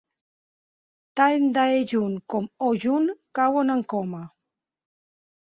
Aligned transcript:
Tant 1.19 1.45
Dae-jun 1.57 2.15
com 2.35 2.47
Ho-jun 2.69 3.07
cauen 3.41 3.71
en 3.77 3.85
coma. 3.95 4.25